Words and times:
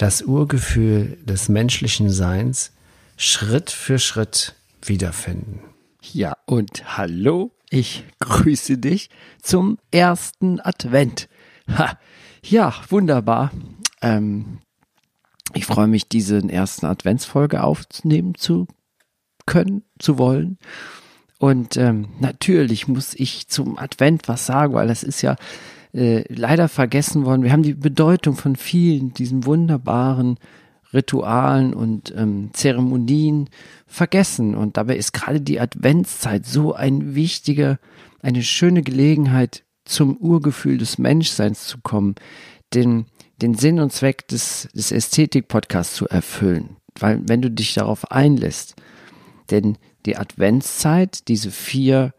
das 0.00 0.22
Urgefühl 0.22 1.18
des 1.24 1.50
menschlichen 1.50 2.08
Seins 2.08 2.72
Schritt 3.18 3.70
für 3.70 3.98
Schritt 3.98 4.54
wiederfinden. 4.82 5.60
Ja, 6.00 6.38
und 6.46 6.96
hallo, 6.96 7.50
ich 7.68 8.04
grüße 8.20 8.78
dich 8.78 9.10
zum 9.42 9.76
ersten 9.90 10.58
Advent. 10.58 11.28
Ha, 11.68 11.98
ja, 12.42 12.74
wunderbar. 12.88 13.50
Ähm, 14.00 14.60
ich 15.52 15.66
freue 15.66 15.86
mich, 15.86 16.08
diese 16.08 16.38
ersten 16.48 16.86
Adventsfolge 16.86 17.62
aufnehmen 17.62 18.34
zu 18.36 18.68
können, 19.44 19.82
zu 19.98 20.16
wollen. 20.16 20.56
Und 21.38 21.76
ähm, 21.76 22.08
natürlich 22.20 22.88
muss 22.88 23.12
ich 23.12 23.48
zum 23.48 23.78
Advent 23.78 24.28
was 24.28 24.46
sagen, 24.46 24.72
weil 24.72 24.88
das 24.88 25.02
ist 25.02 25.20
ja 25.20 25.36
äh, 25.92 26.24
leider 26.32 26.68
vergessen 26.68 27.24
worden. 27.24 27.42
Wir 27.42 27.52
haben 27.52 27.62
die 27.62 27.74
Bedeutung 27.74 28.36
von 28.36 28.56
vielen, 28.56 29.12
diesen 29.14 29.44
wunderbaren 29.44 30.38
Ritualen 30.92 31.72
und 31.72 32.12
ähm, 32.16 32.50
Zeremonien 32.52 33.48
vergessen. 33.86 34.54
Und 34.54 34.76
dabei 34.76 34.96
ist 34.96 35.12
gerade 35.12 35.40
die 35.40 35.60
Adventszeit 35.60 36.46
so 36.46 36.74
ein 36.74 37.14
wichtiger, 37.14 37.78
eine 38.22 38.42
schöne 38.42 38.82
Gelegenheit, 38.82 39.64
zum 39.84 40.16
Urgefühl 40.16 40.78
des 40.78 40.98
Menschseins 40.98 41.66
zu 41.66 41.78
kommen, 41.78 42.14
den, 42.74 43.06
den 43.42 43.54
Sinn 43.54 43.80
und 43.80 43.92
Zweck 43.92 44.28
des, 44.28 44.68
des 44.72 44.92
Ästhetik-Podcasts 44.92 45.94
zu 45.96 46.06
erfüllen. 46.06 46.76
Weil 46.98 47.20
wenn 47.26 47.42
du 47.42 47.50
dich 47.50 47.74
darauf 47.74 48.10
einlässt, 48.10 48.76
denn 49.50 49.78
die 50.06 50.16
Adventszeit, 50.16 51.26
diese 51.28 51.50
vier, 51.50 52.14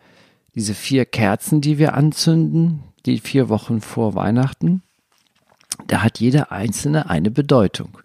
diese 0.53 0.73
vier 0.73 1.05
Kerzen, 1.05 1.61
die 1.61 1.77
wir 1.77 1.93
anzünden, 1.93 2.83
die 3.05 3.19
vier 3.19 3.49
Wochen 3.49 3.81
vor 3.81 4.15
Weihnachten, 4.15 4.81
da 5.87 6.03
hat 6.03 6.19
jeder 6.19 6.51
einzelne 6.51 7.09
eine 7.09 7.31
Bedeutung. 7.31 7.97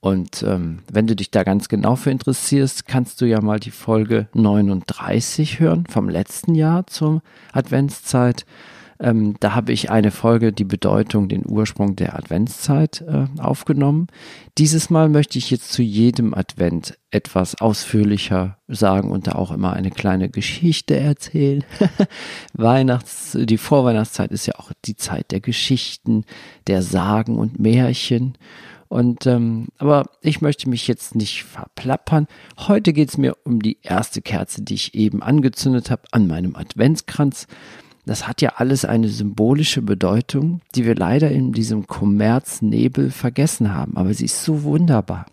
Und 0.00 0.42
ähm, 0.42 0.78
wenn 0.90 1.06
du 1.06 1.14
dich 1.14 1.30
da 1.30 1.42
ganz 1.42 1.68
genau 1.68 1.94
für 1.94 2.10
interessierst, 2.10 2.86
kannst 2.86 3.20
du 3.20 3.26
ja 3.26 3.42
mal 3.42 3.60
die 3.60 3.70
Folge 3.70 4.28
39 4.32 5.60
hören 5.60 5.84
vom 5.86 6.08
letzten 6.08 6.54
Jahr 6.54 6.86
zur 6.86 7.22
Adventszeit. 7.52 8.46
Ähm, 9.00 9.36
da 9.40 9.54
habe 9.54 9.72
ich 9.72 9.90
eine 9.90 10.10
Folge, 10.10 10.52
die 10.52 10.64
Bedeutung, 10.64 11.28
den 11.28 11.48
Ursprung 11.48 11.96
der 11.96 12.18
Adventszeit 12.18 13.02
äh, 13.08 13.26
aufgenommen. 13.40 14.08
Dieses 14.58 14.90
Mal 14.90 15.08
möchte 15.08 15.38
ich 15.38 15.50
jetzt 15.50 15.72
zu 15.72 15.82
jedem 15.82 16.34
Advent 16.34 16.98
etwas 17.10 17.58
ausführlicher 17.60 18.58
sagen 18.68 19.10
und 19.10 19.26
da 19.26 19.32
auch 19.32 19.52
immer 19.52 19.72
eine 19.72 19.90
kleine 19.90 20.28
Geschichte 20.28 20.98
erzählen. 20.98 21.64
Weihnachts, 22.52 23.36
die 23.40 23.58
Vorweihnachtszeit 23.58 24.32
ist 24.32 24.46
ja 24.46 24.56
auch 24.58 24.70
die 24.84 24.96
Zeit 24.96 25.30
der 25.30 25.40
Geschichten, 25.40 26.24
der 26.66 26.82
Sagen 26.82 27.38
und 27.38 27.58
Märchen. 27.58 28.36
Und 28.88 29.24
ähm, 29.26 29.68
aber 29.78 30.10
ich 30.20 30.42
möchte 30.42 30.68
mich 30.68 30.88
jetzt 30.88 31.14
nicht 31.14 31.44
verplappern. 31.44 32.26
Heute 32.58 32.92
geht 32.92 33.08
es 33.08 33.16
mir 33.16 33.36
um 33.44 33.62
die 33.62 33.78
erste 33.82 34.20
Kerze, 34.20 34.62
die 34.62 34.74
ich 34.74 34.94
eben 34.94 35.22
angezündet 35.22 35.90
habe 35.90 36.02
an 36.10 36.26
meinem 36.26 36.54
Adventskranz 36.56 37.46
das 38.10 38.26
hat 38.26 38.42
ja 38.42 38.54
alles 38.56 38.84
eine 38.84 39.08
symbolische 39.08 39.82
Bedeutung, 39.82 40.62
die 40.74 40.84
wir 40.84 40.96
leider 40.96 41.30
in 41.30 41.52
diesem 41.52 41.86
Kommerznebel 41.86 43.12
vergessen 43.12 43.72
haben. 43.72 43.96
Aber 43.96 44.12
sie 44.14 44.24
ist 44.24 44.42
so 44.42 44.64
wunderbar. 44.64 45.26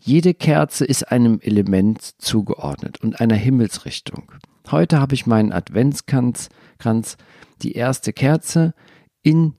Jede 0.00 0.34
Kerze 0.34 0.84
ist 0.84 1.12
einem 1.12 1.38
Element 1.40 2.02
zugeordnet 2.18 3.00
und 3.04 3.20
einer 3.20 3.36
Himmelsrichtung. 3.36 4.32
Heute 4.72 4.98
habe 4.98 5.14
ich 5.14 5.24
meinen 5.24 5.52
Adventskranz, 5.52 6.48
die 7.62 7.72
erste 7.74 8.12
Kerze, 8.12 8.74
in 9.22 9.54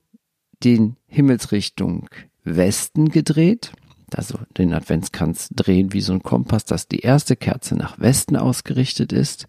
den 0.62 0.96
Himmelsrichtung 1.06 2.10
Westen 2.42 3.08
gedreht. 3.08 3.72
Also 4.14 4.38
den 4.58 4.74
Adventskranz 4.74 5.48
drehen 5.50 5.94
wie 5.94 6.02
so 6.02 6.12
ein 6.12 6.22
Kompass, 6.22 6.66
dass 6.66 6.88
die 6.88 7.00
erste 7.00 7.36
Kerze 7.36 7.74
nach 7.74 7.98
Westen 7.98 8.36
ausgerichtet 8.36 9.14
ist. 9.14 9.46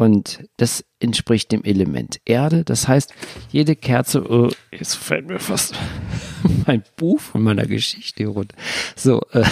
Und 0.00 0.44
das 0.56 0.82
entspricht 0.98 1.52
dem 1.52 1.62
Element 1.62 2.22
Erde. 2.24 2.64
Das 2.64 2.88
heißt, 2.88 3.12
jede 3.50 3.76
Kerze, 3.76 4.24
oh, 4.32 4.50
jetzt 4.72 4.94
fällt 4.94 5.26
mir 5.26 5.38
fast 5.38 5.74
mein 6.66 6.82
Buch 6.96 7.20
von 7.20 7.42
meiner 7.42 7.66
Geschichte 7.66 8.26
runter. 8.26 8.56
So, 8.96 9.20
äh, 9.32 9.44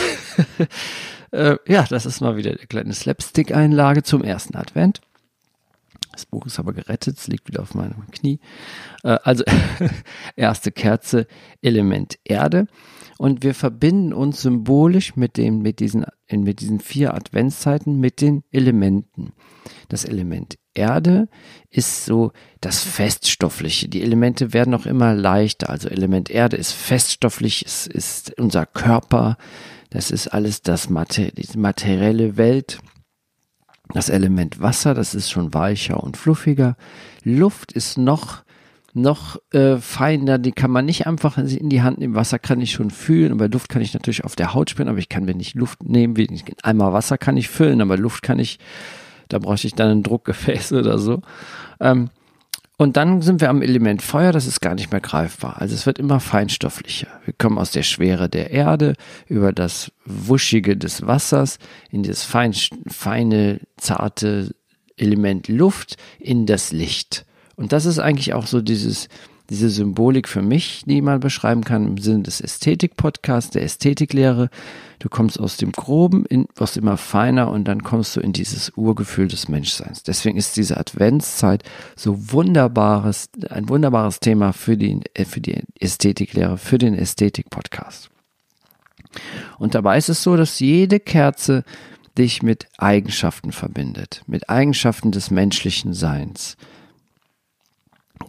äh, 1.33 1.59
ja, 1.69 1.85
das 1.91 2.07
ist 2.07 2.23
mal 2.23 2.39
wieder 2.39 2.53
eine 2.53 2.67
kleine 2.67 2.95
Slapstick-Einlage 2.95 4.05
zum 4.05 4.25
ersten 4.25 4.57
Advent. 4.57 5.03
Das 6.19 6.27
Buch 6.27 6.47
ist 6.47 6.59
aber 6.59 6.73
gerettet, 6.73 7.17
es 7.17 7.29
liegt 7.29 7.47
wieder 7.47 7.63
auf 7.63 7.77
meinem 7.77 8.11
Knie. 8.11 8.41
Äh, 9.05 9.19
also, 9.23 9.45
erste 10.37 10.73
Kerze, 10.73 11.29
Element 11.63 12.19
Erde. 12.25 12.67
Und 13.19 13.45
wir 13.45 13.55
verbinden 13.55 14.13
uns 14.13 14.43
symbolisch 14.43 15.15
mit, 15.15 15.37
dem, 15.37 15.63
mit, 15.63 15.79
diesen, 15.79 16.07
mit 16.29 16.61
diesen 16.61 16.81
vier 16.81 17.15
Adventszeiten 17.15 18.01
mit 18.01 18.21
den 18.21 18.43
Elementen. 18.51 19.33
Das 19.89 20.05
Element 20.05 20.59
Erde 20.75 21.29
ist 21.71 22.05
so 22.05 22.33
das 22.61 22.83
Feststoffliche. 22.83 23.89
Die 23.89 24.03
Elemente 24.03 24.53
werden 24.53 24.75
auch 24.75 24.87
immer 24.87 25.15
leichter. 25.15 25.71
Also 25.71 25.89
Element 25.89 26.31
Erde 26.31 26.57
ist 26.57 26.73
feststofflich, 26.73 27.65
es 27.65 27.87
ist 27.87 28.37
unser 28.41 28.67
Körper, 28.67 29.37
das 29.91 30.11
ist 30.11 30.27
alles 30.27 30.63
das 30.63 30.91
Mater 30.91 31.31
die 31.31 31.57
materielle 31.57 32.37
Welt. 32.37 32.81
Das 33.95 34.09
Element 34.09 34.61
Wasser, 34.61 34.95
das 34.95 35.15
ist 35.15 35.31
schon 35.31 35.55
weicher 35.55 36.03
und 36.03 36.17
fluffiger. 36.17 36.77
Luft 37.25 37.73
ist 37.73 37.99
noch 37.99 38.43
noch 38.95 39.41
äh, 39.53 39.77
feiner, 39.77 40.39
die 40.39 40.53
kann 40.53 40.71
man 40.71 40.85
nicht 40.85 41.07
einfach 41.07 41.39
in 41.39 41.69
die 41.69 41.83
Hand 41.83 41.99
nehmen. 41.99 42.15
Wasser 42.15 42.39
kann 42.39 42.61
ich 42.61 42.73
schon 42.73 42.91
fühlen, 42.91 43.33
aber 43.33 43.49
Luft 43.49 43.69
kann 43.69 43.83
ich 43.83 43.95
natürlich 43.95 44.25
auf 44.25 44.35
der 44.35 44.55
Haut 44.55 44.71
spüren, 44.71 44.89
aber 44.89 44.99
ich 44.99 45.09
kann 45.09 45.25
mir 45.25 45.35
nicht 45.35 45.55
Luft 45.55 45.85
nehmen. 45.85 46.17
Einmal 46.63 46.93
Wasser 46.93 47.19
kann 47.19 47.37
ich 47.37 47.49
füllen, 47.49 47.81
aber 47.81 47.97
Luft 47.97 48.23
kann 48.23 48.39
ich, 48.39 48.59
da 49.29 49.39
brauche 49.39 49.67
ich 49.67 49.75
dann 49.75 49.91
ein 49.91 50.03
Druckgefäß 50.03 50.73
oder 50.73 50.99
so. 50.99 51.21
Ähm, 51.81 52.11
und 52.79 52.97
dann 52.97 53.23
sind 53.23 53.41
wir 53.41 53.51
am 53.51 53.61
Element 53.61 54.03
Feuer, 54.03 54.31
das 54.31 54.47
ist 54.47 54.61
gar 54.61 54.77
nicht 54.77 54.93
mehr 54.93 55.01
greifbar. 55.01 55.61
Also 55.61 55.75
es 55.75 55.85
wird 55.85 55.99
immer 55.99 56.21
feinstofflicher. 56.21 57.09
Wir 57.25 57.35
kommen 57.37 57.59
aus 57.59 57.73
der 57.73 57.83
Schwere 57.83 58.29
der 58.29 58.53
Erde 58.53 58.95
über 59.27 59.53
das 59.53 59.91
Wuschige 60.05 60.77
des 60.77 61.05
Wassers 61.05 61.59
in 61.91 62.05
das 62.05 62.23
fein, 62.23 62.55
feine, 62.87 63.61
zarte 63.79 64.55
Element 64.97 65.49
Luft 65.49 65.97
in 66.21 66.47
das 66.47 66.71
Licht. 66.71 67.27
Und 67.57 67.73
das 67.73 67.85
ist 67.85 67.99
eigentlich 67.99 68.33
auch 68.33 68.47
so 68.47 68.61
dieses, 68.61 69.09
diese 69.51 69.71
Symbolik 69.71 70.29
für 70.29 70.43
mich, 70.43 70.83
die 70.87 71.01
man 71.01 71.21
beschreiben 71.21 71.65
kann 71.65 71.87
im 71.87 71.99
Sinne 71.99 72.25
des 72.25 72.41
Ästhetik-Podcasts, 72.41 73.51
der 73.51 73.63
Ästhetiklehre. 73.63 74.51
Du 74.99 75.09
kommst 75.09 75.41
aus 75.41 75.57
dem 75.57 75.73
Groben, 75.73 76.27
in, 76.27 76.47
wirst 76.55 76.77
immer 76.77 76.97
feiner 76.99 77.51
und 77.51 77.65
dann 77.67 77.83
kommst 77.83 78.15
du 78.17 78.21
in 78.21 78.33
dieses 78.33 78.71
Urgefühl 78.77 79.29
des 79.29 79.49
Menschseins. 79.49 80.03
Deswegen 80.03 80.37
ist 80.37 80.57
diese 80.57 80.77
Adventszeit 80.77 81.63
so 81.97 82.33
wunderbares, 82.33 83.31
ein 83.49 83.69
wunderbares 83.69 84.21
Thema 84.21 84.53
für 84.53 84.77
die, 84.77 85.01
äh, 85.15 85.25
für 85.25 85.41
die 85.41 85.63
Ästhetiklehre, 85.81 86.59
für 86.59 86.79
den 86.79 86.95
Ästhetik-Podcast. 86.95 88.11
Und 89.59 89.75
dabei 89.75 89.97
ist 89.97 90.11
es 90.11 90.23
so, 90.23 90.37
dass 90.37 90.61
jede 90.61 91.01
Kerze 91.01 91.65
dich 92.19 92.43
mit 92.43 92.67
Eigenschaften 92.77 93.53
verbindet, 93.53 94.23
mit 94.27 94.51
Eigenschaften 94.51 95.13
des 95.13 95.31
menschlichen 95.31 95.95
Seins. 95.95 96.57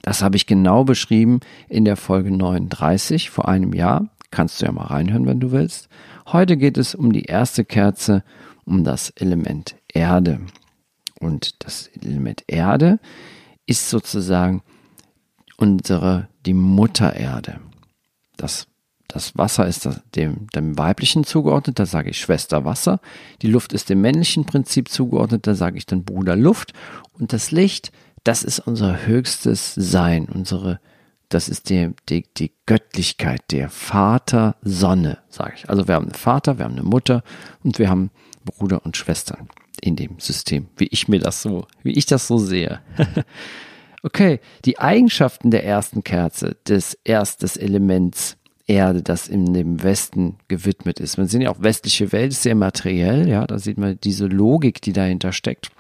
Das 0.01 0.22
habe 0.22 0.38
ich 0.38 0.48
genau 0.48 0.84
beschrieben 0.84 1.40
in 1.68 1.86
der 1.86 1.98
Folge 1.98 2.31
39 2.31 3.30
vor 3.30 3.48
einem 3.48 3.74
Jahr. 3.74 4.10
Kannst 4.31 4.62
du 4.62 4.66
ja 4.66 4.72
mal 4.72 4.86
reinhören, 4.86 5.25
wenn 5.25 5.40
du 5.40 5.51
willst. 5.51 5.90
Heute 6.28 6.57
geht 6.57 6.78
es 6.78 6.94
um 6.94 7.12
die 7.12 7.24
erste 7.24 7.66
Kerze, 7.66 8.24
um 8.66 8.84
das 8.84 9.10
Element 9.12 9.75
Erde. 9.92 10.42
Und 11.19 11.63
das 11.66 11.88
Element 11.88 12.44
Erde 12.48 13.00
ist 13.66 13.90
sozusagen 13.90 14.62
unsere, 15.57 16.30
die 16.46 16.54
Mutter 16.54 17.16
Erde. 17.16 17.60
Das, 18.38 18.68
das 19.07 19.38
Wasser 19.38 19.68
ist 19.68 19.86
das, 19.86 20.01
dem, 20.16 20.48
dem 20.56 20.78
weiblichen 20.78 21.24
zugeordnet, 21.24 21.80
da 21.80 21.86
sage 21.86 22.12
ich 22.12 22.19
Schwester 22.19 22.63
Wasser. 22.63 23.01
Die 23.42 23.48
Luft 23.48 23.74
ist 23.74 23.90
dem 23.90 24.01
männlichen 24.01 24.46
Prinzip 24.46 24.90
zugeordnet, 24.90 25.48
da 25.48 25.56
sage 25.56 25.78
ich 25.78 25.86
dann 25.86 26.06
Bruder 26.06 26.36
Luft. 26.36 26.74
Und 27.12 27.34
das 27.34 27.51
Licht 27.51 27.92
das 28.24 28.44
ist 28.44 28.60
unser 28.60 29.06
höchstes 29.06 29.74
Sein, 29.75 30.27
unsere 30.27 30.80
das 31.30 31.48
ist 31.48 31.69
die, 31.69 31.92
die, 32.10 32.25
die 32.38 32.51
Göttlichkeit, 32.66 33.44
der 33.51 33.69
Vater 33.69 34.56
Sonne, 34.63 35.19
sage 35.30 35.54
ich. 35.57 35.69
Also 35.69 35.88
wir 35.88 35.94
haben 35.94 36.06
einen 36.06 36.16
Vater, 36.16 36.57
wir 36.57 36.66
haben 36.66 36.74
eine 36.74 36.83
Mutter 36.83 37.24
und 37.63 37.77
wir 37.77 37.88
haben 37.88 38.10
Bruder 38.44 38.83
und 38.83 38.98
Schwestern 38.98 39.48
in 39.81 39.95
dem 39.95 40.19
System, 40.19 40.68
wie 40.77 40.88
ich 40.88 41.07
mir 41.07 41.19
das 41.19 41.44
so, 41.44 41.68
wie 41.83 41.92
ich 41.92 42.07
das 42.07 42.27
so 42.27 42.39
sehe. 42.39 42.80
okay, 44.04 44.39
die 44.65 44.80
Eigenschaften 44.80 45.51
der 45.51 45.63
ersten 45.63 46.04
Kerze, 46.04 46.57
des 46.68 46.98
erstes 47.04 47.57
Elements 47.57 48.36
Erde, 48.65 49.01
das 49.01 49.27
in 49.27 49.51
dem 49.54 49.81
Westen 49.81 50.38
gewidmet 50.48 51.00
ist. 51.00 51.18
Man 51.18 51.27
sieht 51.27 51.42
ja 51.42 51.50
auch 51.50 51.62
westliche 51.62 52.12
Welt 52.12 52.33
ist 52.33 52.44
sehr 52.44 52.54
materiell, 52.54 53.27
ja, 53.27 53.48
da 53.48 53.57
sieht 53.57 53.80
man 53.80 54.00
diese 54.00 54.27
Logik, 54.27 54.80
die 54.81 54.94
dahinter 54.94 55.31
steckt. 55.31 55.72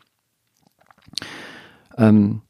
Ähm, 1.99 2.41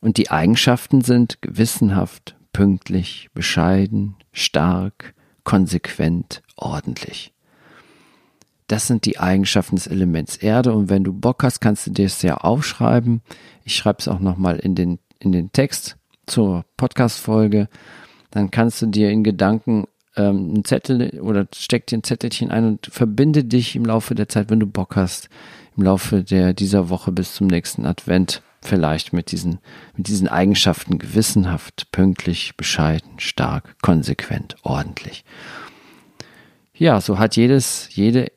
und 0.00 0.16
die 0.16 0.30
Eigenschaften 0.30 1.00
sind 1.00 1.40
gewissenhaft, 1.40 2.36
pünktlich, 2.52 3.30
bescheiden, 3.32 4.16
stark, 4.32 5.14
konsequent, 5.44 6.42
ordentlich. 6.56 7.32
Das 8.66 8.86
sind 8.86 9.06
die 9.06 9.18
Eigenschaften 9.18 9.76
des 9.76 9.86
Elements 9.86 10.36
Erde 10.36 10.74
und 10.74 10.90
wenn 10.90 11.02
du 11.02 11.12
Bock 11.12 11.42
hast, 11.42 11.60
kannst 11.60 11.86
du 11.86 11.90
dir 11.90 12.04
das 12.04 12.20
ja 12.20 12.36
aufschreiben. 12.36 13.22
Ich 13.64 13.74
schreibe 13.74 14.00
es 14.00 14.08
auch 14.08 14.18
nochmal 14.18 14.58
in 14.58 14.74
den, 14.74 14.98
in 15.20 15.32
den 15.32 15.52
Text 15.52 15.96
zur 16.26 16.64
Podcast-Folge. 16.76 17.68
Dann 18.30 18.50
kannst 18.50 18.82
du 18.82 18.86
dir 18.86 19.10
in 19.10 19.24
Gedanken 19.24 19.86
ähm, 20.16 20.50
einen 20.50 20.64
Zettel 20.64 21.18
oder 21.20 21.46
steck 21.54 21.86
dir 21.86 21.98
ein 21.98 22.04
Zettelchen 22.04 22.50
ein 22.50 22.66
und 22.66 22.86
verbinde 22.92 23.44
dich 23.44 23.74
im 23.74 23.86
Laufe 23.86 24.14
der 24.14 24.28
Zeit, 24.28 24.50
wenn 24.50 24.60
du 24.60 24.66
Bock 24.66 24.96
hast, 24.96 25.30
im 25.76 25.84
Laufe 25.84 26.22
der, 26.22 26.52
dieser 26.52 26.90
Woche 26.90 27.10
bis 27.10 27.34
zum 27.34 27.46
nächsten 27.46 27.86
Advent 27.86 28.42
vielleicht 28.62 29.12
mit 29.12 29.32
diesen, 29.32 29.58
mit 29.96 30.08
diesen 30.08 30.28
Eigenschaften 30.28 30.98
gewissenhaft, 30.98 31.90
pünktlich, 31.92 32.56
bescheiden, 32.56 33.18
stark, 33.18 33.76
konsequent, 33.82 34.56
ordentlich. 34.62 35.24
Ja, 36.74 37.00
so 37.00 37.18
hat 37.18 37.36
jedes, 37.36 37.88
jede, 37.94 38.30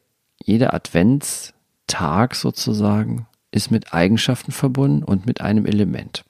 jeder 0.44 0.74
Adventstag 0.74 2.36
sozusagen 2.36 3.28
ist 3.52 3.70
mit 3.70 3.94
Eigenschaften 3.94 4.52
verbunden 4.52 5.04
und 5.04 5.26
mit 5.26 5.42
einem 5.42 5.66
Element. 5.66 6.24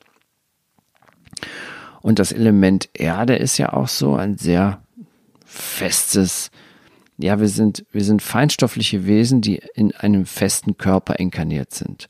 Und 2.02 2.20
das 2.20 2.32
Element 2.32 2.90
Erde 2.94 3.36
ist 3.36 3.58
ja 3.58 3.74
auch 3.74 3.88
so 3.88 4.16
ein 4.16 4.38
sehr 4.38 4.82
festes, 5.46 6.50
ja, 7.18 7.40
wir 7.40 7.48
sind, 7.48 7.86
wir 7.92 8.04
sind 8.04 8.22
feinstoffliche 8.22 9.06
Wesen, 9.06 9.42
die 9.42 9.62
in 9.76 9.94
einem 9.96 10.26
festen 10.26 10.78
Körper 10.78 11.20
inkarniert 11.20 11.74
sind. 11.74 12.08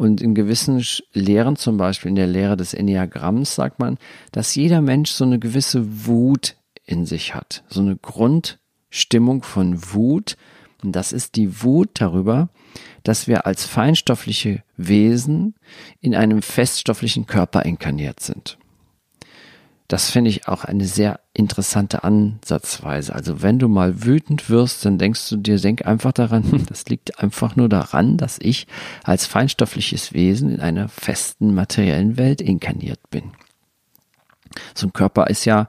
Und 0.00 0.22
in 0.22 0.34
gewissen 0.34 0.82
Lehren, 1.12 1.56
zum 1.56 1.76
Beispiel 1.76 2.08
in 2.08 2.14
der 2.14 2.26
Lehre 2.26 2.56
des 2.56 2.72
Enneagramms, 2.72 3.54
sagt 3.54 3.78
man, 3.80 3.98
dass 4.32 4.54
jeder 4.54 4.80
Mensch 4.80 5.10
so 5.10 5.24
eine 5.24 5.38
gewisse 5.38 6.06
Wut 6.06 6.56
in 6.86 7.04
sich 7.04 7.34
hat. 7.34 7.64
So 7.68 7.82
eine 7.82 7.96
Grundstimmung 7.96 9.42
von 9.42 9.92
Wut. 9.92 10.38
Und 10.82 10.92
das 10.92 11.12
ist 11.12 11.36
die 11.36 11.62
Wut 11.62 11.90
darüber, 11.92 12.48
dass 13.02 13.28
wir 13.28 13.44
als 13.44 13.66
feinstoffliche 13.66 14.62
Wesen 14.78 15.54
in 16.00 16.14
einem 16.14 16.40
feststofflichen 16.40 17.26
Körper 17.26 17.66
inkarniert 17.66 18.20
sind. 18.20 18.56
Das 19.86 20.08
finde 20.08 20.30
ich 20.30 20.48
auch 20.48 20.64
eine 20.64 20.86
sehr 20.86 21.20
interessante 21.40 22.04
Ansatzweise. 22.04 23.14
Also 23.14 23.42
wenn 23.42 23.58
du 23.58 23.66
mal 23.66 24.04
wütend 24.04 24.48
wirst, 24.48 24.84
dann 24.84 24.98
denkst 24.98 25.28
du 25.30 25.36
dir, 25.36 25.58
denk 25.58 25.86
einfach 25.86 26.12
daran, 26.12 26.64
das 26.68 26.84
liegt 26.86 27.18
einfach 27.18 27.56
nur 27.56 27.68
daran, 27.68 28.16
dass 28.16 28.38
ich 28.40 28.66
als 29.02 29.26
feinstoffliches 29.26 30.12
Wesen 30.12 30.50
in 30.50 30.60
einer 30.60 30.88
festen 30.88 31.54
materiellen 31.54 32.16
Welt 32.16 32.40
inkarniert 32.40 33.00
bin. 33.10 33.32
So 34.74 34.86
ein 34.86 34.92
Körper 34.92 35.28
ist 35.28 35.44
ja, 35.44 35.68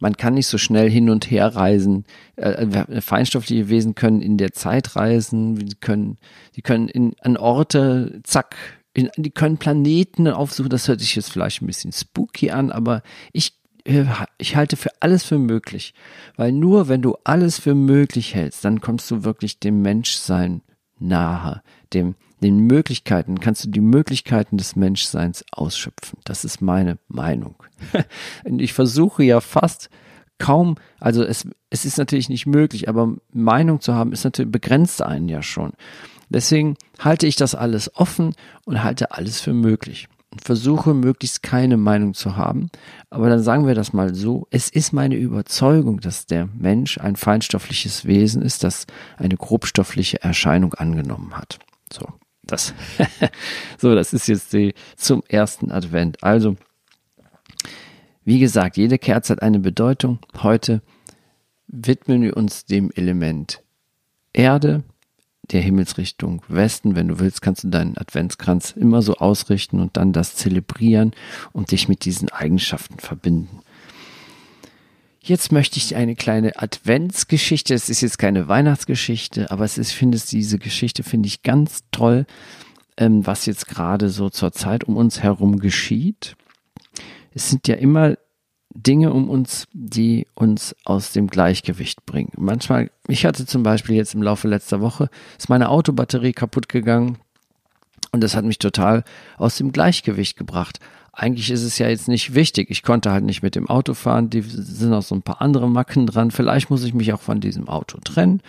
man 0.00 0.16
kann 0.16 0.34
nicht 0.34 0.48
so 0.48 0.58
schnell 0.58 0.90
hin 0.90 1.08
und 1.10 1.30
her 1.30 1.54
reisen. 1.54 2.04
Äh, 2.36 2.66
äh, 2.66 3.00
feinstoffliche 3.00 3.68
Wesen 3.68 3.94
können 3.94 4.20
in 4.20 4.38
der 4.38 4.52
Zeit 4.52 4.96
reisen, 4.96 5.56
die 5.56 5.76
können, 5.76 6.18
die 6.56 6.62
können 6.62 6.88
in, 6.88 7.14
an 7.20 7.36
Orte, 7.36 8.20
zack, 8.24 8.56
in, 8.92 9.10
die 9.16 9.30
können 9.30 9.58
Planeten 9.58 10.28
aufsuchen. 10.28 10.70
Das 10.70 10.88
hört 10.88 11.00
sich 11.00 11.14
jetzt 11.16 11.30
vielleicht 11.30 11.62
ein 11.62 11.66
bisschen 11.66 11.92
spooky 11.92 12.50
an, 12.50 12.70
aber 12.70 13.02
ich, 13.32 13.54
ich 13.84 14.56
halte 14.56 14.76
für 14.76 14.90
alles 15.00 15.24
für 15.24 15.38
möglich. 15.38 15.94
Weil 16.36 16.52
nur 16.52 16.88
wenn 16.88 17.02
du 17.02 17.16
alles 17.24 17.58
für 17.58 17.74
möglich 17.74 18.34
hältst, 18.34 18.64
dann 18.64 18.80
kommst 18.80 19.10
du 19.10 19.24
wirklich 19.24 19.60
dem 19.60 19.82
Menschsein 19.82 20.62
nahe, 20.98 21.62
dem, 21.92 22.14
den 22.42 22.60
Möglichkeiten, 22.60 23.40
kannst 23.40 23.64
du 23.64 23.68
die 23.68 23.80
Möglichkeiten 23.80 24.56
des 24.56 24.76
Menschseins 24.76 25.44
ausschöpfen. 25.52 26.18
Das 26.24 26.44
ist 26.44 26.62
meine 26.62 26.98
Meinung. 27.08 27.56
Und 28.44 28.60
ich 28.60 28.72
versuche 28.72 29.22
ja 29.22 29.40
fast 29.40 29.90
kaum, 30.38 30.76
also 30.98 31.22
es, 31.22 31.46
es 31.70 31.84
ist 31.84 31.98
natürlich 31.98 32.28
nicht 32.28 32.46
möglich, 32.46 32.88
aber 32.88 33.14
Meinung 33.32 33.80
zu 33.80 33.94
haben, 33.94 34.12
ist 34.12 34.24
natürlich 34.24 34.50
begrenzt 34.50 35.02
einen 35.02 35.28
ja 35.28 35.42
schon. 35.42 35.72
Deswegen 36.28 36.76
halte 36.98 37.26
ich 37.26 37.36
das 37.36 37.54
alles 37.54 37.94
offen 37.94 38.34
und 38.64 38.82
halte 38.82 39.12
alles 39.12 39.40
für 39.40 39.52
möglich 39.52 40.08
versuche 40.42 40.94
möglichst 40.94 41.42
keine 41.42 41.76
Meinung 41.76 42.14
zu 42.14 42.36
haben. 42.36 42.70
Aber 43.10 43.28
dann 43.28 43.42
sagen 43.42 43.66
wir 43.66 43.74
das 43.74 43.92
mal 43.92 44.14
so. 44.14 44.46
Es 44.50 44.68
ist 44.68 44.92
meine 44.92 45.16
Überzeugung, 45.16 46.00
dass 46.00 46.26
der 46.26 46.46
Mensch 46.46 46.98
ein 46.98 47.16
feinstoffliches 47.16 48.04
Wesen 48.04 48.42
ist, 48.42 48.64
das 48.64 48.86
eine 49.16 49.36
grobstoffliche 49.36 50.22
Erscheinung 50.22 50.74
angenommen 50.74 51.36
hat. 51.36 51.58
So. 51.92 52.06
Das, 52.42 52.74
so, 53.78 53.94
das 53.94 54.12
ist 54.12 54.28
jetzt 54.28 54.52
die, 54.52 54.74
zum 54.96 55.22
ersten 55.28 55.70
Advent. 55.70 56.22
Also, 56.22 56.56
wie 58.24 58.38
gesagt, 58.38 58.76
jede 58.76 58.98
Kerze 58.98 59.32
hat 59.32 59.42
eine 59.42 59.60
Bedeutung. 59.60 60.18
Heute 60.42 60.82
widmen 61.66 62.22
wir 62.22 62.36
uns 62.36 62.64
dem 62.64 62.90
Element 62.94 63.62
Erde, 64.32 64.82
der 65.50 65.60
Himmelsrichtung 65.60 66.42
Westen. 66.48 66.96
Wenn 66.96 67.08
du 67.08 67.18
willst, 67.18 67.42
kannst 67.42 67.64
du 67.64 67.68
deinen 67.68 67.96
Adventskranz 67.96 68.72
immer 68.72 69.02
so 69.02 69.14
ausrichten 69.16 69.80
und 69.80 69.96
dann 69.96 70.12
das 70.12 70.36
zelebrieren 70.36 71.12
und 71.52 71.70
dich 71.70 71.88
mit 71.88 72.04
diesen 72.04 72.28
Eigenschaften 72.30 72.98
verbinden. 72.98 73.60
Jetzt 75.20 75.52
möchte 75.52 75.78
ich 75.78 75.96
eine 75.96 76.16
kleine 76.16 76.60
Adventsgeschichte. 76.60 77.72
Es 77.72 77.88
ist 77.88 78.02
jetzt 78.02 78.18
keine 78.18 78.46
Weihnachtsgeschichte, 78.46 79.50
aber 79.50 79.64
es 79.64 79.78
ist, 79.78 79.92
finde 79.92 80.18
diese 80.18 80.58
Geschichte 80.58 81.02
finde 81.02 81.28
ich 81.28 81.42
ganz 81.42 81.84
toll, 81.92 82.26
ähm, 82.98 83.26
was 83.26 83.46
jetzt 83.46 83.66
gerade 83.66 84.10
so 84.10 84.28
zur 84.28 84.52
Zeit 84.52 84.84
um 84.84 84.96
uns 84.96 85.22
herum 85.22 85.60
geschieht. 85.60 86.36
Es 87.32 87.48
sind 87.48 87.66
ja 87.68 87.76
immer 87.76 88.16
Dinge 88.74 89.12
um 89.12 89.30
uns, 89.30 89.66
die 89.72 90.26
uns 90.34 90.74
aus 90.84 91.12
dem 91.12 91.28
Gleichgewicht 91.28 92.04
bringen. 92.06 92.32
Manchmal, 92.36 92.90
ich 93.06 93.24
hatte 93.24 93.46
zum 93.46 93.62
Beispiel 93.62 93.94
jetzt 93.94 94.14
im 94.14 94.22
Laufe 94.22 94.48
letzter 94.48 94.80
Woche, 94.80 95.08
ist 95.38 95.48
meine 95.48 95.68
Autobatterie 95.68 96.32
kaputt 96.32 96.68
gegangen 96.68 97.18
und 98.12 98.22
das 98.22 98.34
hat 98.34 98.44
mich 98.44 98.58
total 98.58 99.04
aus 99.38 99.56
dem 99.56 99.72
Gleichgewicht 99.72 100.36
gebracht. 100.36 100.80
Eigentlich 101.12 101.50
ist 101.50 101.62
es 101.62 101.78
ja 101.78 101.88
jetzt 101.88 102.08
nicht 102.08 102.34
wichtig. 102.34 102.70
Ich 102.70 102.82
konnte 102.82 103.12
halt 103.12 103.24
nicht 103.24 103.42
mit 103.42 103.54
dem 103.54 103.68
Auto 103.68 103.94
fahren. 103.94 104.30
Die 104.30 104.42
sind 104.42 104.92
auch 104.92 105.02
so 105.02 105.14
ein 105.14 105.22
paar 105.22 105.40
andere 105.40 105.70
Macken 105.70 106.06
dran. 106.06 106.32
Vielleicht 106.32 106.70
muss 106.70 106.82
ich 106.82 106.92
mich 106.92 107.12
auch 107.12 107.20
von 107.20 107.40
diesem 107.40 107.68
Auto 107.68 107.98
trennen. 107.98 108.42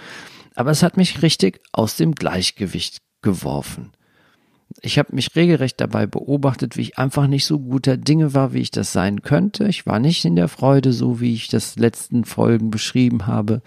Aber 0.55 0.71
es 0.71 0.81
hat 0.81 0.97
mich 0.97 1.21
richtig 1.21 1.61
aus 1.71 1.95
dem 1.95 2.15
Gleichgewicht 2.15 3.01
geworfen 3.21 3.91
ich 4.81 4.99
habe 4.99 5.15
mich 5.15 5.35
regelrecht 5.35 5.79
dabei 5.79 6.05
beobachtet, 6.05 6.77
wie 6.77 6.81
ich 6.81 6.97
einfach 6.97 7.27
nicht 7.27 7.45
so 7.45 7.59
guter 7.59 7.97
Dinge 7.97 8.33
war, 8.33 8.53
wie 8.53 8.59
ich 8.59 8.71
das 8.71 8.91
sein 8.91 9.21
könnte. 9.21 9.67
Ich 9.67 9.85
war 9.85 9.99
nicht 9.99 10.25
in 10.25 10.35
der 10.35 10.47
Freude, 10.47 10.93
so 10.93 11.19
wie 11.21 11.33
ich 11.33 11.47
das 11.47 11.77
letzten 11.77 12.25
Folgen 12.25 12.71
beschrieben 12.71 13.25
habe, 13.25 13.61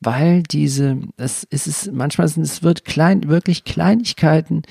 weil 0.00 0.42
diese, 0.42 0.98
es, 1.16 1.44
ist 1.44 1.92
manchmal 1.92 2.28
sind 2.28 2.42
es 2.42 2.62
wird 2.62 2.84
klein, 2.84 3.28
wirklich 3.28 3.64
Kleinigkeiten, 3.64 4.62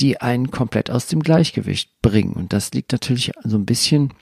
die 0.00 0.20
einen 0.20 0.50
komplett 0.50 0.90
aus 0.90 1.06
dem 1.06 1.20
Gleichgewicht 1.20 2.00
bringen. 2.00 2.32
Und 2.32 2.52
das 2.52 2.72
liegt 2.72 2.92
natürlich 2.92 3.32
so 3.44 3.56
ein 3.56 3.66
bisschen 3.66 4.14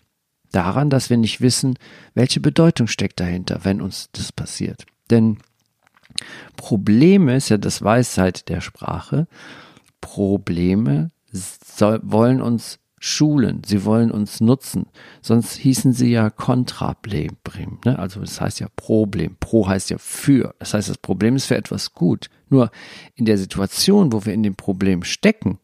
daran, 0.53 0.91
dass 0.91 1.11
wir 1.11 1.17
nicht 1.17 1.41
wissen, 1.41 1.79
welche 2.15 2.41
Bedeutung 2.41 2.87
steckt 2.87 3.21
dahinter, 3.21 3.61
wenn 3.63 3.81
uns 3.81 4.09
das 4.13 4.33
passiert. 4.33 4.85
Denn 5.11 5.39
Probleme 6.57 7.37
ist 7.37 7.51
ja 7.51 7.57
das 7.57 7.83
Weisheit 7.83 8.49
der 8.49 8.61
Sprache 8.61 9.29
Probleme 10.01 11.11
soll, 11.33 12.01
wollen 12.03 12.41
uns 12.41 12.79
schulen, 13.03 13.63
sie 13.65 13.85
wollen 13.85 14.11
uns 14.11 14.41
nutzen. 14.41 14.87
Sonst 15.23 15.57
hießen 15.57 15.95
sie 15.95 16.11
ja 16.11 16.29
Kontrablem. 16.29 17.39
Ne? 17.85 17.99
Also 17.99 18.21
das 18.21 18.41
heißt 18.41 18.61
ja 18.61 18.69
Problem. 18.77 19.37
Pro 19.41 19.67
heißt 19.67 19.91
ja 19.91 19.97
für. 19.99 20.55
Das 20.59 20.75
heißt, 20.75 20.89
das 20.89 20.99
Problem 20.99 21.35
ist 21.35 21.47
für 21.47 21.57
etwas 21.57 21.95
gut. 21.95 22.29
Nur 22.51 22.71
in 23.15 23.25
der 23.25 23.39
Situation, 23.39 24.13
wo 24.13 24.27
wir 24.27 24.35
in 24.35 24.43
dem 24.43 24.55
Problem 24.55 25.03
stecken, 25.03 25.59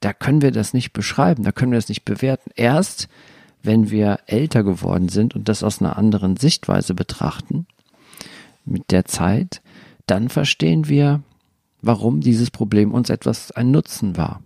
da 0.00 0.12
können 0.12 0.42
wir 0.42 0.50
das 0.50 0.74
nicht 0.74 0.92
beschreiben, 0.92 1.44
da 1.44 1.52
können 1.52 1.72
wir 1.72 1.78
das 1.78 1.88
nicht 1.88 2.04
bewerten. 2.04 2.50
Erst 2.56 3.08
wenn 3.62 3.90
wir 3.90 4.20
älter 4.26 4.64
geworden 4.64 5.08
sind 5.08 5.36
und 5.36 5.48
das 5.48 5.62
aus 5.62 5.80
einer 5.80 5.96
anderen 5.96 6.36
Sichtweise 6.36 6.94
betrachten, 6.94 7.66
mit 8.64 8.90
der 8.90 9.04
Zeit, 9.04 9.62
dann 10.06 10.28
verstehen 10.28 10.88
wir, 10.88 11.22
warum 11.82 12.20
dieses 12.20 12.50
Problem 12.50 12.92
uns 12.92 13.10
etwas 13.10 13.52
ein 13.52 13.70
Nutzen 13.70 14.16
war. 14.16 14.42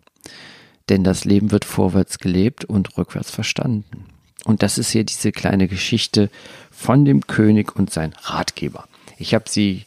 Denn 0.89 1.05
das 1.05 1.25
Leben 1.25 1.51
wird 1.51 1.65
vorwärts 1.65 2.19
gelebt 2.19 2.65
und 2.65 2.97
rückwärts 2.99 3.31
verstanden. 3.31 4.07
Und 4.45 4.63
das 4.63 4.77
ist 4.77 4.91
hier 4.91 5.05
diese 5.05 5.33
kleine 5.33 5.69
Geschichte 5.69 6.31
von 6.71 7.05
dem 7.05 7.27
König 7.27 7.75
und 7.75 7.91
sein 7.91 8.15
Ratgeber. 8.23 8.87
Ich 9.17 9.35
habe 9.35 9.49
sie 9.49 9.85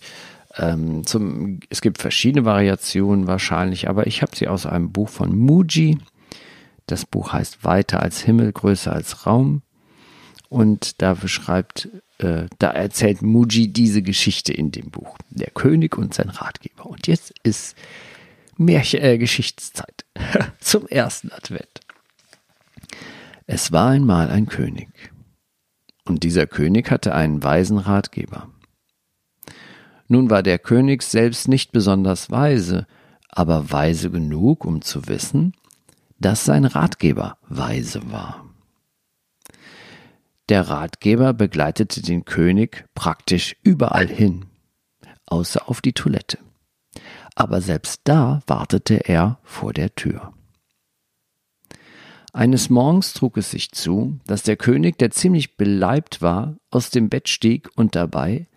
ähm, 0.57 1.05
zum, 1.05 1.59
es 1.69 1.81
gibt 1.81 1.99
verschiedene 1.99 2.45
Variationen 2.45 3.27
wahrscheinlich, 3.27 3.87
aber 3.87 4.07
ich 4.07 4.21
habe 4.21 4.35
sie 4.35 4.47
aus 4.47 4.65
einem 4.65 4.91
Buch 4.91 5.09
von 5.09 5.37
Muji. 5.37 5.99
Das 6.87 7.05
Buch 7.05 7.33
heißt 7.33 7.63
Weiter 7.63 8.01
als 8.01 8.21
Himmel, 8.21 8.51
größer 8.51 8.91
als 8.91 9.27
Raum. 9.27 9.61
Und 10.49 11.01
da 11.01 11.13
beschreibt, 11.13 11.89
äh, 12.19 12.47
da 12.59 12.71
erzählt 12.71 13.21
Muji 13.21 13.67
diese 13.67 14.01
Geschichte 14.01 14.53
in 14.53 14.71
dem 14.71 14.89
Buch. 14.89 15.17
Der 15.29 15.51
König 15.51 15.97
und 15.97 16.13
sein 16.13 16.29
Ratgeber. 16.29 16.85
Und 16.85 17.07
jetzt 17.07 17.33
ist 17.43 17.75
Märchen, 18.57 19.01
äh, 19.01 19.17
Geschichtszeit 19.17 20.05
zum 20.59 20.87
ersten 20.87 21.31
Advent. 21.31 21.81
Es 23.45 23.71
war 23.71 23.91
einmal 23.91 24.29
ein 24.29 24.47
König. 24.47 24.89
Und 26.05 26.23
dieser 26.23 26.47
König 26.47 26.89
hatte 26.89 27.13
einen 27.13 27.43
weisen 27.43 27.77
Ratgeber. 27.77 28.49
Nun 30.07 30.29
war 30.29 30.41
der 30.41 30.57
König 30.57 31.03
selbst 31.03 31.47
nicht 31.47 31.71
besonders 31.71 32.31
weise, 32.31 32.87
aber 33.29 33.71
weise 33.71 34.09
genug, 34.09 34.65
um 34.65 34.81
zu 34.81 35.07
wissen, 35.07 35.53
dass 36.19 36.45
sein 36.45 36.65
Ratgeber 36.65 37.37
weise 37.47 38.11
war. 38.11 38.46
Der 40.49 40.69
Ratgeber 40.69 41.33
begleitete 41.33 42.01
den 42.01 42.23
König 42.23 42.85
praktisch 42.95 43.55
überall 43.63 44.07
hin, 44.07 44.45
außer 45.25 45.69
auf 45.69 45.81
die 45.81 45.93
Toilette. 45.93 46.37
Aber 47.35 47.61
selbst 47.61 48.01
da 48.05 48.41
wartete 48.47 49.07
er 49.09 49.39
vor 49.43 49.73
der 49.73 49.93
Tür. 49.95 50.33
Eines 52.31 52.69
Morgens 52.69 53.13
trug 53.13 53.37
es 53.37 53.51
sich 53.51 53.71
zu, 53.71 54.19
dass 54.25 54.43
der 54.43 54.57
König, 54.57 54.97
der 54.99 55.11
ziemlich 55.11 55.57
beleibt 55.57 56.21
war, 56.21 56.55
aus 56.71 56.91
dem 56.91 57.09
Bett 57.09 57.29
stieg 57.29 57.69
und 57.75 57.95
dabei, 57.95 58.47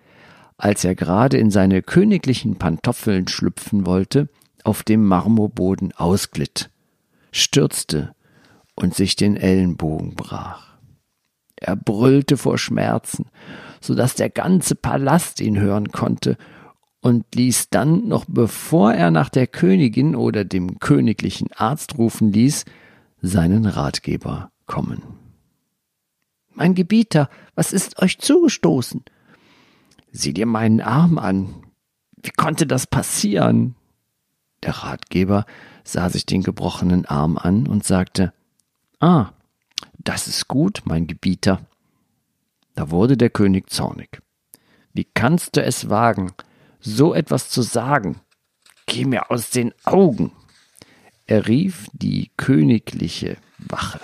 als 0.58 0.84
er 0.84 0.94
gerade 0.94 1.38
in 1.38 1.50
seine 1.50 1.82
königlichen 1.82 2.56
Pantoffeln 2.56 3.26
schlüpfen 3.26 3.86
wollte, 3.86 4.28
auf 4.64 4.82
dem 4.82 5.06
Marmorboden 5.06 5.92
ausglitt, 5.92 6.70
stürzte 7.32 8.14
und 8.76 8.94
sich 8.94 9.16
den 9.16 9.36
Ellenbogen 9.36 10.14
brach. 10.14 10.69
Er 11.60 11.76
brüllte 11.76 12.36
vor 12.36 12.58
Schmerzen, 12.58 13.26
so 13.80 13.94
dass 13.94 14.14
der 14.14 14.30
ganze 14.30 14.74
Palast 14.74 15.40
ihn 15.40 15.58
hören 15.58 15.92
konnte 15.92 16.36
und 17.00 17.34
ließ 17.34 17.68
dann, 17.70 18.08
noch 18.08 18.24
bevor 18.26 18.92
er 18.92 19.10
nach 19.10 19.28
der 19.28 19.46
Königin 19.46 20.16
oder 20.16 20.44
dem 20.44 20.78
königlichen 20.80 21.52
Arzt 21.52 21.98
rufen 21.98 22.32
ließ, 22.32 22.64
seinen 23.22 23.66
Ratgeber 23.66 24.50
kommen. 24.66 25.02
Mein 26.52 26.74
Gebieter, 26.74 27.28
was 27.54 27.72
ist 27.72 28.00
euch 28.02 28.18
zugestoßen? 28.18 29.04
Sieh 30.12 30.32
dir 30.32 30.46
meinen 30.46 30.80
Arm 30.80 31.18
an. 31.18 31.54
Wie 32.22 32.30
konnte 32.30 32.66
das 32.66 32.86
passieren? 32.86 33.76
Der 34.62 34.72
Ratgeber 34.72 35.46
sah 35.84 36.10
sich 36.10 36.26
den 36.26 36.42
gebrochenen 36.42 37.06
Arm 37.06 37.38
an 37.38 37.66
und 37.66 37.84
sagte, 37.84 38.32
Ah, 38.98 39.30
das 40.04 40.26
ist 40.26 40.48
gut, 40.48 40.82
mein 40.84 41.06
Gebieter. 41.06 41.66
Da 42.74 42.90
wurde 42.90 43.16
der 43.16 43.30
König 43.30 43.70
zornig. 43.70 44.22
Wie 44.92 45.04
kannst 45.04 45.56
du 45.56 45.62
es 45.62 45.90
wagen, 45.90 46.32
so 46.80 47.14
etwas 47.14 47.50
zu 47.50 47.62
sagen? 47.62 48.20
Geh 48.86 49.04
mir 49.04 49.30
aus 49.30 49.50
den 49.50 49.72
Augen. 49.84 50.32
Er 51.26 51.46
rief 51.46 51.86
die 51.92 52.30
königliche 52.36 53.36
Wache. 53.58 54.00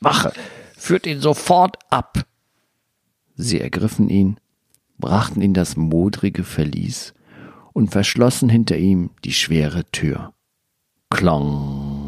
Wache, 0.00 0.32
führt 0.76 1.06
ihn 1.06 1.20
sofort 1.20 1.78
ab. 1.90 2.26
Sie 3.36 3.60
ergriffen 3.60 4.10
ihn, 4.10 4.38
brachten 4.98 5.40
ihn 5.40 5.54
das 5.54 5.76
modrige 5.76 6.44
Verlies 6.44 7.14
und 7.72 7.90
verschlossen 7.90 8.48
hinter 8.48 8.76
ihm 8.76 9.10
die 9.24 9.32
schwere 9.32 9.84
Tür. 9.92 10.34
Klong. 11.08 11.99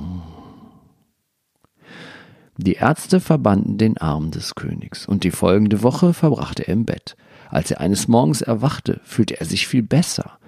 Die 2.63 2.75
Ärzte 2.75 3.19
verbanden 3.19 3.77
den 3.77 3.99
Arm 3.99 4.31
des 4.31 4.55
Königs, 4.55 5.07
und 5.07 5.25
die 5.25 5.33
folgende 5.33 5.83
Woche 5.83 6.15
verbrachte 6.15 6.63
er 6.69 6.75
im 6.75 6.85
Bett. 6.85 7.17
Als 7.51 7.73
er 7.73 7.81
eines 7.81 8.07
Morgens 8.07 8.41
erwachte, 8.41 9.01
fühlte 9.03 9.41
er 9.41 9.47
sich 9.47 9.67
viel 9.67 9.83
besser 9.83 10.39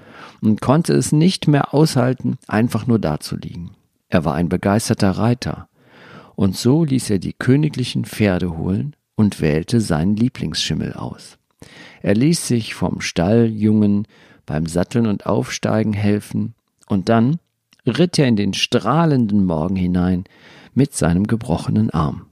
und 0.41 0.61
konnte 0.61 0.93
es 0.93 1.11
nicht 1.11 1.49
mehr 1.49 1.75
aushalten, 1.75 2.39
einfach 2.47 2.87
nur 2.87 3.01
dazuliegen. 3.01 3.73
Er 4.09 4.25
war 4.25 4.35
ein 4.35 4.49
begeisterter 4.49 5.11
Reiter, 5.11 5.69
und 6.37 6.57
so 6.57 6.85
ließ 6.85 7.11
er 7.11 7.19
die 7.19 7.33
königlichen 7.33 8.05
Pferde 8.05 8.57
holen 8.57 8.95
und 9.17 9.41
wählte 9.41 9.81
seinen 9.81 10.15
Lieblingsschimmel 10.15 10.93
aus. 10.93 11.37
Er 12.01 12.15
ließ 12.15 12.47
sich 12.47 12.75
vom 12.75 13.01
Stalljungen 13.01 14.07
beim 14.47 14.67
Satteln 14.67 15.09
und 15.09 15.27
Aufsteigen 15.27 15.93
helfen, 15.93 16.55
und 16.87 17.09
dann 17.09 17.41
ritt 17.87 18.21
er 18.21 18.29
in 18.29 18.37
den 18.37 18.55
strahlenden 18.55 19.45
Morgen 19.45 19.77
hinein 19.77 20.25
mit 20.75 20.95
seinem 20.95 21.27
gebrochenen 21.27 21.91
Arm, 21.91 22.27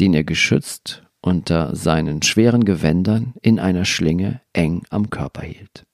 den 0.00 0.14
er 0.14 0.24
geschützt 0.24 1.04
unter 1.20 1.74
seinen 1.76 2.22
schweren 2.22 2.64
Gewändern 2.64 3.34
in 3.42 3.60
einer 3.60 3.84
Schlinge 3.84 4.40
eng 4.52 4.82
am 4.90 5.10
Körper 5.10 5.42
hielt. 5.42 5.84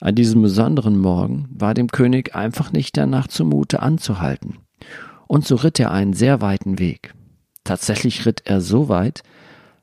An 0.00 0.14
diesem 0.14 0.42
besonderen 0.42 0.98
Morgen 0.98 1.48
war 1.50 1.74
dem 1.74 1.88
König 1.88 2.34
einfach 2.34 2.72
nicht 2.72 2.96
danach 2.96 3.28
zumute 3.28 3.80
anzuhalten. 3.80 4.58
Und 5.26 5.46
so 5.46 5.56
ritt 5.56 5.80
er 5.80 5.90
einen 5.90 6.12
sehr 6.12 6.40
weiten 6.40 6.78
Weg. 6.78 7.14
Tatsächlich 7.64 8.26
ritt 8.26 8.42
er 8.44 8.60
so 8.60 8.88
weit, 8.88 9.22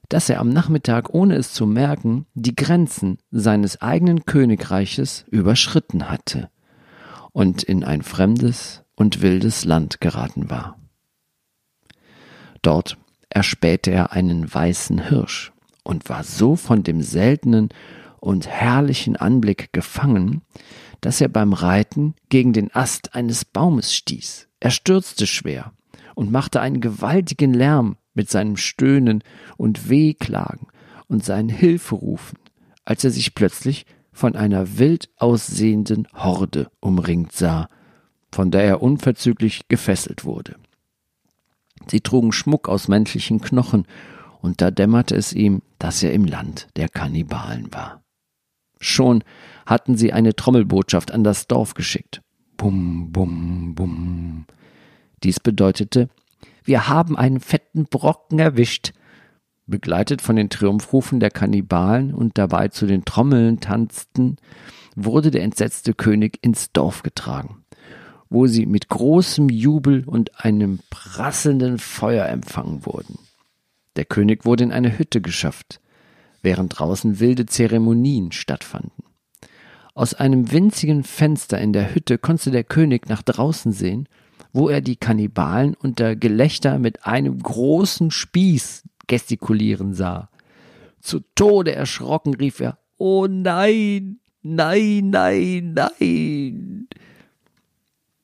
dass 0.10 0.30
er 0.30 0.40
am 0.40 0.50
Nachmittag, 0.50 1.13
ohne 1.13 1.36
es 1.36 1.54
zu 1.54 1.66
merken, 1.66 2.25
die 2.34 2.56
Grenzen 2.56 3.18
seines 3.32 3.82
eigenen 3.82 4.25
Königreiches 4.25 5.25
überschritten 5.30 6.10
hatte 6.10 6.50
und 7.32 7.63
in 7.63 7.84
ein 7.84 8.04
fremdes 8.04 8.83
und 8.96 9.22
wildes 9.22 9.66
Land 9.66 10.02
geraten 10.02 10.50
war. 10.50 10.78
Dort 12.62 12.98
erspähte 13.30 13.92
er 13.92 14.12
einen 14.14 14.54
weißen 14.54 15.08
Hirsch 15.10 15.52
und 15.84 16.08
war 16.10 16.24
so 16.24 16.56
von 16.56 16.84
dem 16.84 17.02
seltenen 17.02 17.70
und 18.20 18.48
herrlichen 18.48 19.16
Anblick 19.18 19.74
gefangen, 19.74 20.42
dass 21.02 21.20
er 21.20 21.28
beim 21.28 21.52
Reiten 21.52 22.16
gegen 22.30 22.54
den 22.54 22.74
Ast 22.74 23.16
eines 23.16 23.44
Baumes 23.44 23.94
stieß. 23.94 24.48
Er 24.62 24.72
stürzte 24.72 25.28
schwer 25.28 25.74
und 26.16 26.32
machte 26.32 26.62
einen 26.62 26.80
gewaltigen 26.80 27.54
Lärm 27.54 27.98
mit 28.14 28.30
seinem 28.30 28.56
Stöhnen 28.56 29.24
und 29.58 29.90
Wehklagen 29.90 30.68
und 31.08 31.26
seinen 31.26 31.50
Hilferufen, 31.50 32.40
als 32.86 33.04
er 33.04 33.12
sich 33.12 33.36
plötzlich 33.36 33.86
von 34.14 34.36
einer 34.36 34.78
wild 34.78 35.10
aussehenden 35.18 36.08
Horde 36.14 36.70
umringt 36.80 37.34
sah, 37.34 37.68
von 38.34 38.52
der 38.52 38.63
er 38.63 38.82
unverzüglich 38.82 39.68
gefesselt 39.70 40.25
wurde. 40.25 40.56
Sie 41.88 42.02
trugen 42.02 42.32
Schmuck 42.32 42.70
aus 42.70 42.88
menschlichen 42.88 43.42
Knochen, 43.42 43.86
und 44.42 44.62
da 44.62 44.72
dämmerte 44.72 45.16
es 45.16 45.32
ihm, 45.32 45.62
dass 45.80 46.04
er 46.04 46.12
im 46.12 46.25
Land 46.25 46.68
der 46.75 46.90
Kannibalen 46.90 47.74
war. 47.74 48.04
Schon 48.80 49.24
hatten 49.66 49.96
sie 49.96 50.12
eine 50.12 50.36
Trommelbotschaft 50.36 51.12
an 51.12 51.24
das 51.24 51.48
Dorf 51.48 51.74
geschickt. 51.74 52.22
Bum, 52.58 53.12
bum, 53.12 53.74
bum. 53.75 54.46
Dies 55.24 55.40
bedeutete, 55.40 56.10
wir 56.66 56.90
haben 56.90 57.18
einen 57.18 57.40
fetten 57.40 57.86
Brocken 57.86 58.40
erwischt. 58.40 58.94
Begleitet 59.66 60.22
von 60.22 60.36
den 60.36 60.50
Triumphrufen 60.50 61.22
der 61.22 61.32
Kannibalen 61.32 62.13
und 62.13 62.38
dabei 62.38 62.68
zu 62.68 62.86
den 62.86 63.06
Trommeln 63.06 63.62
tanzten, 63.62 64.36
wurde 64.96 65.32
der 65.32 65.44
entsetzte 65.44 65.94
König 65.94 66.40
ins 66.42 66.72
Dorf 66.74 67.02
getragen, 67.04 67.62
wo 68.34 68.48
sie 68.48 68.66
mit 68.66 68.90
großem 68.90 69.50
Jubel 69.50 70.04
und 70.06 70.44
einem 70.44 70.80
prasselnden 70.90 71.78
Feuer 71.78 72.28
empfangen 72.28 72.84
wurden. 72.84 73.20
Der 73.96 74.06
König 74.06 74.44
wurde 74.44 74.63
in 74.63 74.72
eine 74.72 74.98
Hütte 74.98 75.22
geschafft, 75.22 75.80
während 76.42 76.80
draußen 76.80 77.20
wilde 77.20 77.46
Zeremonien 77.46 78.32
stattfanden. 78.32 79.04
Aus 79.94 80.16
einem 80.16 80.52
winzigen 80.52 81.04
Fenster 81.04 81.62
in 81.62 81.74
der 81.74 81.94
Hütte 81.94 82.18
konnte 82.18 82.50
der 82.50 82.63
König 82.63 83.08
nach 83.08 83.22
draußen 83.22 83.72
sehen, 83.72 84.10
wo 84.52 84.68
er 84.68 84.82
die 84.82 84.96
Kannibalen 84.96 85.75
unter 85.75 86.16
Gelächter 86.16 86.80
mit 86.80 87.06
einem 87.06 87.38
großen 87.38 88.10
Spieß 88.10 88.84
gestikulieren 89.06 89.94
sah. 89.94 90.30
Zu 91.02 91.20
Tode 91.36 91.75
erschrocken 91.75 92.34
rief 92.34 92.60
er, 92.62 92.80
Oh 92.98 93.28
nein, 93.28 94.20
nein, 94.42 95.12
nein, 95.12 95.74
nein. 95.75 96.88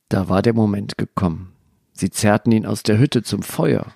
Da 0.10 0.28
war 0.28 0.42
der 0.42 0.54
Moment 0.54 0.98
gekommen. 0.98 1.54
Sie 1.94 2.10
zerrten 2.10 2.52
ihn 2.52 2.66
aus 2.66 2.84
der 2.84 2.98
Hütte 2.98 3.24
zum 3.24 3.44
Feuer 3.44 3.94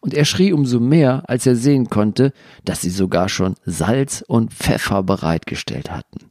und 0.00 0.14
er 0.14 0.24
schrie 0.24 0.52
umso 0.52 0.78
mehr, 0.78 1.24
als 1.26 1.46
er 1.46 1.56
sehen 1.56 1.88
konnte, 1.88 2.32
dass 2.64 2.82
sie 2.82 2.90
sogar 2.90 3.28
schon 3.28 3.56
Salz 3.64 4.22
und 4.26 4.52
Pfeffer 4.52 5.02
bereitgestellt 5.02 5.90
hatten. 5.90 6.30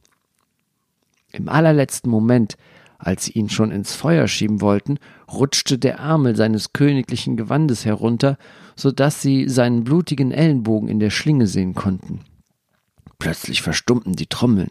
Im 1.32 1.48
allerletzten 1.48 2.10
Moment 2.10 2.56
Als 2.98 3.26
sie 3.26 3.32
ihn 3.32 3.50
schon 3.50 3.72
ins 3.72 3.94
Feuer 3.94 4.26
schieben 4.26 4.62
wollten, 4.62 4.98
rutschte 5.30 5.76
der 5.76 5.96
Ärmel 5.96 6.34
seines 6.34 6.72
königlichen 6.72 7.36
Gewandes 7.36 7.84
herunter, 7.84 8.38
so 8.74 8.90
dass 8.90 9.20
sie 9.20 9.50
seinen 9.50 9.84
blutigen 9.84 10.32
Ellenbogen 10.32 10.88
in 10.88 10.98
der 10.98 11.10
Schlinge 11.10 11.46
sehen 11.46 11.74
konnten. 11.74 12.20
Plötzlich 13.18 13.60
verstummten 13.60 14.14
die 14.14 14.28
Trommeln. 14.28 14.70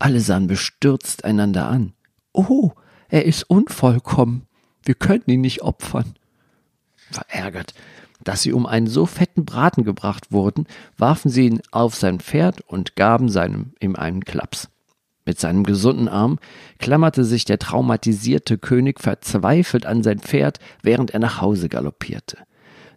Alle 0.00 0.18
sahen 0.18 0.48
bestürzt 0.48 1.24
einander 1.24 1.68
an. 1.68 1.92
Oh, 2.32 2.72
er 3.10 3.24
ist 3.24 3.44
unvollkommen. 3.44 4.46
Wir 4.84 4.94
können 4.94 5.24
ihn 5.26 5.40
nicht 5.40 5.62
opfern. 5.62 6.14
Verärgert, 7.10 7.74
dass 8.22 8.42
sie 8.42 8.52
um 8.52 8.66
einen 8.66 8.86
so 8.86 9.06
fetten 9.06 9.44
Braten 9.44 9.84
gebracht 9.84 10.32
wurden, 10.32 10.66
warfen 10.96 11.30
sie 11.30 11.46
ihn 11.46 11.60
auf 11.70 11.94
sein 11.94 12.20
Pferd 12.20 12.60
und 12.62 12.96
gaben 12.96 13.28
seinem 13.28 13.72
ihm 13.80 13.96
einen 13.96 14.24
Klaps. 14.24 14.68
Mit 15.26 15.38
seinem 15.38 15.64
gesunden 15.64 16.08
Arm 16.08 16.38
klammerte 16.78 17.24
sich 17.24 17.44
der 17.44 17.58
traumatisierte 17.58 18.58
König 18.58 19.00
verzweifelt 19.00 19.86
an 19.86 20.02
sein 20.02 20.18
Pferd, 20.18 20.58
während 20.82 21.10
er 21.10 21.20
nach 21.20 21.40
Hause 21.40 21.68
galoppierte. 21.68 22.38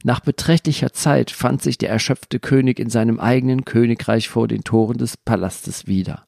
Nach 0.03 0.19
beträchtlicher 0.19 0.91
Zeit 0.93 1.31
fand 1.31 1.61
sich 1.61 1.77
der 1.77 1.89
erschöpfte 1.89 2.39
König 2.39 2.79
in 2.79 2.89
seinem 2.89 3.19
eigenen 3.19 3.65
Königreich 3.65 4.29
vor 4.29 4.47
den 4.47 4.63
Toren 4.63 4.97
des 4.97 5.15
Palastes 5.15 5.87
wieder. 5.87 6.25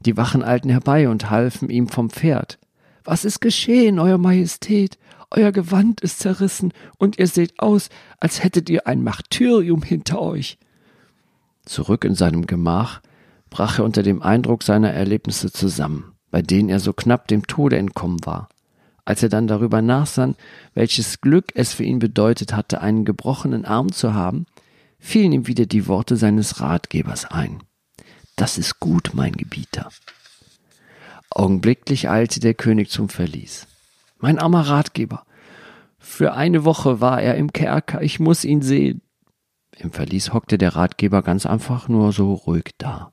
Die 0.00 0.16
Wachen 0.16 0.42
eilten 0.42 0.70
herbei 0.70 1.08
und 1.08 1.30
halfen 1.30 1.70
ihm 1.70 1.88
vom 1.88 2.10
Pferd. 2.10 2.58
Was 3.04 3.24
ist 3.24 3.40
geschehen, 3.40 3.98
Euer 3.98 4.18
Majestät? 4.18 4.98
Euer 5.30 5.50
Gewand 5.52 6.02
ist 6.02 6.20
zerrissen 6.20 6.72
und 6.98 7.18
ihr 7.18 7.26
seht 7.26 7.58
aus, 7.58 7.88
als 8.20 8.44
hättet 8.44 8.68
ihr 8.68 8.86
ein 8.86 9.02
Martyrium 9.02 9.82
hinter 9.82 10.20
euch. 10.20 10.58
Zurück 11.64 12.04
in 12.04 12.14
seinem 12.14 12.46
Gemach 12.46 13.00
brach 13.48 13.78
er 13.78 13.84
unter 13.84 14.02
dem 14.02 14.22
Eindruck 14.22 14.62
seiner 14.62 14.90
Erlebnisse 14.92 15.50
zusammen, 15.50 16.12
bei 16.30 16.42
denen 16.42 16.68
er 16.68 16.80
so 16.80 16.92
knapp 16.92 17.28
dem 17.28 17.46
Tode 17.46 17.78
entkommen 17.78 18.24
war. 18.24 18.48
Als 19.04 19.22
er 19.22 19.28
dann 19.28 19.46
darüber 19.46 19.82
nachsann, 19.82 20.36
welches 20.74 21.20
Glück 21.20 21.46
es 21.54 21.72
für 21.72 21.84
ihn 21.84 21.98
bedeutet 21.98 22.54
hatte, 22.54 22.80
einen 22.80 23.04
gebrochenen 23.04 23.64
Arm 23.64 23.90
zu 23.90 24.14
haben, 24.14 24.46
fielen 24.98 25.32
ihm 25.32 25.46
wieder 25.46 25.66
die 25.66 25.88
Worte 25.88 26.16
seines 26.16 26.60
Ratgebers 26.60 27.24
ein. 27.24 27.62
Das 28.36 28.58
ist 28.58 28.80
gut, 28.80 29.10
mein 29.14 29.32
Gebieter. 29.32 29.88
Augenblicklich 31.34 32.08
eilte 32.08 32.40
der 32.40 32.54
König 32.54 32.90
zum 32.90 33.08
Verlies. 33.08 33.66
Mein 34.18 34.38
armer 34.38 34.68
Ratgeber. 34.68 35.24
Für 35.98 36.34
eine 36.34 36.64
Woche 36.64 37.00
war 37.00 37.22
er 37.22 37.36
im 37.36 37.52
Kerker, 37.52 38.02
ich 38.02 38.20
muss 38.20 38.44
ihn 38.44 38.62
sehen. 38.62 39.02
Im 39.78 39.92
Verlies 39.92 40.32
hockte 40.32 40.58
der 40.58 40.76
Ratgeber 40.76 41.22
ganz 41.22 41.46
einfach 41.46 41.88
nur 41.88 42.12
so 42.12 42.34
ruhig 42.34 42.74
da. 42.78 43.12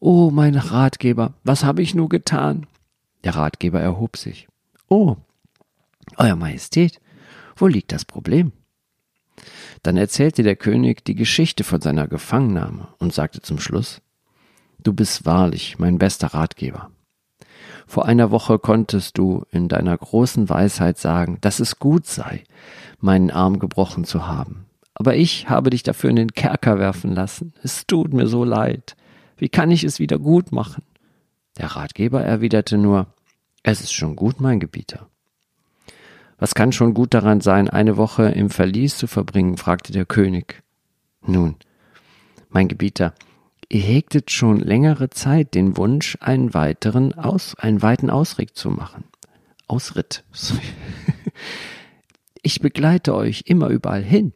Oh, 0.00 0.30
mein 0.30 0.56
Ratgeber, 0.56 1.34
was 1.44 1.64
habe 1.64 1.82
ich 1.82 1.94
nur 1.94 2.08
getan? 2.08 2.66
Der 3.24 3.36
Ratgeber 3.36 3.80
erhob 3.80 4.16
sich. 4.16 4.48
Oh, 4.88 5.16
Euer 6.16 6.36
Majestät, 6.36 7.00
wo 7.56 7.66
liegt 7.66 7.92
das 7.92 8.04
Problem? 8.04 8.52
Dann 9.82 9.96
erzählte 9.96 10.42
der 10.42 10.56
König 10.56 11.04
die 11.04 11.14
Geschichte 11.14 11.64
von 11.64 11.80
seiner 11.80 12.06
Gefangennahme 12.06 12.88
und 12.98 13.12
sagte 13.12 13.40
zum 13.40 13.58
Schluss, 13.58 14.00
Du 14.82 14.92
bist 14.92 15.24
wahrlich 15.24 15.78
mein 15.78 15.98
bester 15.98 16.28
Ratgeber. 16.28 16.90
Vor 17.86 18.06
einer 18.06 18.30
Woche 18.30 18.58
konntest 18.58 19.18
du 19.18 19.44
in 19.50 19.68
deiner 19.68 19.96
großen 19.96 20.48
Weisheit 20.48 20.98
sagen, 20.98 21.38
dass 21.40 21.60
es 21.60 21.78
gut 21.78 22.06
sei, 22.06 22.44
meinen 23.00 23.30
Arm 23.30 23.58
gebrochen 23.58 24.04
zu 24.04 24.26
haben. 24.26 24.66
Aber 24.94 25.16
ich 25.16 25.48
habe 25.48 25.70
dich 25.70 25.82
dafür 25.82 26.10
in 26.10 26.16
den 26.16 26.32
Kerker 26.32 26.78
werfen 26.78 27.12
lassen. 27.12 27.54
Es 27.62 27.86
tut 27.86 28.12
mir 28.12 28.26
so 28.26 28.44
leid. 28.44 28.96
Wie 29.36 29.48
kann 29.48 29.70
ich 29.70 29.84
es 29.84 29.98
wieder 29.98 30.18
gut 30.18 30.52
machen? 30.52 30.84
Der 31.58 31.66
Ratgeber 31.66 32.22
erwiderte 32.22 32.78
nur, 32.78 33.06
es 33.62 33.80
ist 33.80 33.92
schon 33.92 34.16
gut, 34.16 34.40
mein 34.40 34.60
Gebieter. 34.60 35.08
Was 36.38 36.54
kann 36.54 36.72
schon 36.72 36.94
gut 36.94 37.14
daran 37.14 37.40
sein, 37.40 37.68
eine 37.70 37.96
Woche 37.96 38.24
im 38.24 38.50
Verlies 38.50 38.96
zu 38.96 39.06
verbringen? 39.06 39.56
fragte 39.56 39.92
der 39.92 40.06
König. 40.06 40.62
Nun, 41.24 41.56
mein 42.50 42.68
Gebieter, 42.68 43.14
hegtet 43.80 44.30
schon 44.30 44.60
längere 44.60 45.10
Zeit 45.10 45.54
den 45.54 45.76
Wunsch, 45.76 46.18
einen 46.20 46.52
weiteren 46.52 47.14
Aus, 47.14 47.54
einen 47.54 47.80
weiten 47.80 48.10
Ausritt 48.10 48.50
zu 48.54 48.70
machen. 48.70 49.04
Ausritt. 49.66 50.24
ich 52.42 52.60
begleite 52.60 53.14
euch 53.14 53.44
immer 53.46 53.68
überall 53.68 54.02
hin. 54.02 54.32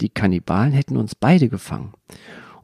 Die 0.00 0.08
Kannibalen 0.08 0.72
hätten 0.72 0.96
uns 0.96 1.14
beide 1.14 1.48
gefangen. 1.48 1.92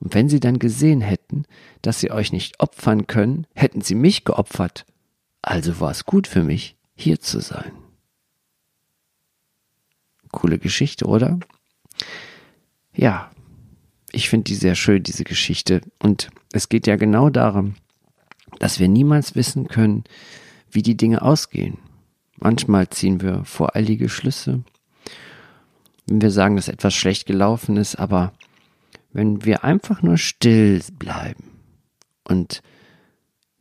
Und 0.01 0.15
wenn 0.15 0.29
sie 0.29 0.41
dann 0.41 0.59
gesehen 0.59 1.01
hätten, 1.01 1.45
dass 1.83 2.01
sie 2.01 2.11
euch 2.11 2.33
nicht 2.33 2.61
opfern 2.61 3.07
können, 3.07 3.47
hätten 3.55 3.81
sie 3.81 3.95
mich 3.95 4.25
geopfert. 4.25 4.85
Also 5.43 5.81
war 5.81 5.91
es 5.91 6.05
gut 6.05 6.27
für 6.27 6.43
mich, 6.43 6.77
hier 6.97 7.21
zu 7.21 7.41
sein. 7.41 7.73
Coole 10.33 10.59
Geschichte, 10.59 11.07
oder? 11.07 11.39
Ja, 12.95 13.31
ich 14.17 14.31
finde 14.31 14.45
die 14.45 14.55
sehr 14.55 14.75
schön, 14.75 15.03
diese 15.03 15.25
Geschichte. 15.25 15.83
Und 15.99 16.31
es 16.51 16.71
geht 16.71 16.87
ja 16.87 16.97
genau 16.97 17.29
darum, 17.29 17.75
dass 18.59 18.81
wir 18.81 18.89
niemals 18.89 19.35
wissen 19.35 19.69
können, 19.69 20.05
wie 20.71 20.81
die 20.81 20.97
Dinge 20.97 21.21
ausgehen. 21.21 21.77
Manchmal 22.39 22.89
ziehen 22.89 23.21
wir 23.21 23.45
voreilige 23.45 24.09
Schlüsse, 24.09 24.65
wenn 26.07 26.23
wir 26.23 26.31
sagen, 26.31 26.57
dass 26.57 26.69
etwas 26.69 26.95
schlecht 26.95 27.27
gelaufen 27.27 27.77
ist, 27.77 27.97
aber 27.97 28.33
wenn 29.13 29.45
wir 29.45 29.65
einfach 29.65 30.01
nur 30.01 30.17
still 30.17 30.83
bleiben 30.99 31.51
und 32.25 32.63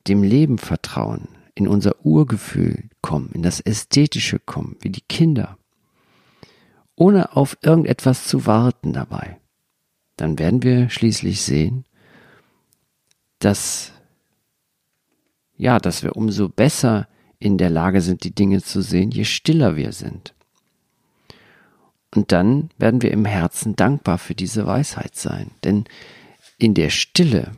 dem 0.07 0.23
Leben 0.23 0.57
vertrauen, 0.57 1.27
in 1.53 1.67
unser 1.67 2.05
Urgefühl 2.05 2.89
kommen, 3.01 3.31
in 3.33 3.43
das 3.43 3.59
Ästhetische 3.59 4.39
kommen, 4.39 4.77
wie 4.79 4.89
die 4.89 5.03
Kinder, 5.07 5.57
ohne 6.95 7.35
auf 7.35 7.57
irgendetwas 7.61 8.25
zu 8.25 8.45
warten 8.45 8.93
dabei, 8.93 9.37
dann 10.17 10.39
werden 10.39 10.63
wir 10.63 10.89
schließlich 10.89 11.41
sehen, 11.41 11.85
dass 13.39 13.91
ja, 15.57 15.79
dass 15.79 16.03
wir 16.03 16.17
umso 16.17 16.49
besser 16.49 17.07
in 17.39 17.57
der 17.57 17.69
Lage 17.69 18.01
sind, 18.01 18.23
die 18.23 18.35
Dinge 18.35 18.61
zu 18.61 18.81
sehen, 18.81 19.11
je 19.11 19.23
stiller 19.23 19.77
wir 19.77 19.93
sind. 19.93 20.33
Und 22.13 22.31
dann 22.33 22.69
werden 22.77 23.01
wir 23.01 23.11
im 23.11 23.23
Herzen 23.23 23.75
dankbar 23.75 24.17
für 24.17 24.35
diese 24.35 24.65
Weisheit 24.65 25.15
sein. 25.15 25.51
Denn 25.63 25.85
in 26.57 26.73
der 26.73 26.89
Stille 26.89 27.53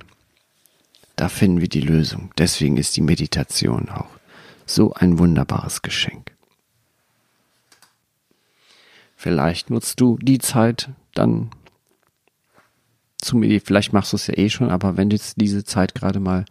da 1.17 1.29
finden 1.29 1.59
wir 1.61 1.67
die 1.67 1.81
Lösung. 1.81 2.31
Deswegen 2.37 2.77
ist 2.77 2.95
die 2.95 3.01
Meditation 3.01 3.89
auch 3.89 4.09
so 4.65 4.93
ein 4.93 5.17
wunderbares 5.17 5.81
Geschenk. 5.81 6.31
Vielleicht 9.15 9.71
nutzt 9.71 9.99
du 9.99 10.17
die 10.21 10.37
Zeit 10.37 10.89
dann 11.15 11.49
zu 13.27 13.37
meditieren. 13.37 13.65
Vielleicht 13.65 13.93
machst 13.93 14.13
du 14.13 14.17
es 14.17 14.27
ja 14.27 14.37
eh 14.37 14.49
schon, 14.49 14.69
aber 14.69 14.97
wenn 14.97 15.09
jetzt 15.09 15.39
diese 15.39 15.63
Zeit 15.63 15.95
gerade 15.95 16.19
mal 16.19 16.45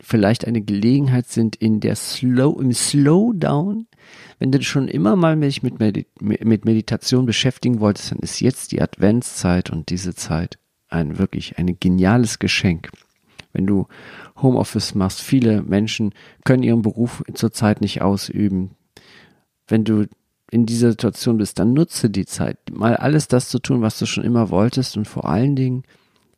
vielleicht 0.00 0.46
eine 0.46 0.62
Gelegenheit 0.62 1.28
sind 1.28 1.56
in 1.56 1.80
der 1.80 1.96
Slow, 1.96 2.60
im 2.60 2.72
Slowdown, 2.72 3.86
wenn 4.38 4.52
du 4.52 4.62
schon 4.62 4.88
immer 4.88 5.16
mal 5.16 5.36
mich 5.36 5.62
mit, 5.62 5.78
Medi 5.78 6.06
mit 6.20 6.64
Meditation 6.64 7.26
beschäftigen 7.26 7.80
wolltest, 7.80 8.12
dann 8.12 8.18
ist 8.18 8.40
jetzt 8.40 8.72
die 8.72 8.82
Adventszeit 8.82 9.70
und 9.70 9.90
diese 9.90 10.14
Zeit 10.14 10.58
ein 10.88 11.18
wirklich 11.18 11.58
ein 11.58 11.76
geniales 11.78 12.38
Geschenk 12.38 12.90
wenn 13.52 13.66
du 13.66 13.86
Homeoffice 14.40 14.94
machst. 14.94 15.20
Viele 15.20 15.62
Menschen 15.62 16.14
können 16.44 16.62
ihren 16.62 16.82
Beruf 16.82 17.22
zurzeit 17.34 17.80
nicht 17.80 18.02
ausüben. 18.02 18.70
Wenn 19.66 19.84
du 19.84 20.06
in 20.52 20.66
dieser 20.66 20.90
Situation 20.90 21.38
bist, 21.38 21.58
dann 21.58 21.72
nutze 21.72 22.10
die 22.10 22.26
Zeit, 22.26 22.58
mal 22.70 22.94
alles 22.94 23.26
das 23.26 23.48
zu 23.48 23.58
tun, 23.58 23.80
was 23.80 23.98
du 23.98 24.04
schon 24.04 24.22
immer 24.22 24.50
wolltest 24.50 24.98
und 24.98 25.08
vor 25.08 25.24
allen 25.24 25.56
Dingen, 25.56 25.84